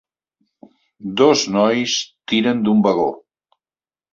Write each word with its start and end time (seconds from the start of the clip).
Dos 1.21 1.45
nois 1.57 1.99
tiren 2.33 2.65
d'un 2.69 2.81
vagó. 2.89 3.09